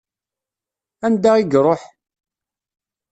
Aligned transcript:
Anda 1.05 1.31
i 1.37 1.43
iṛuḥ? 1.57 1.81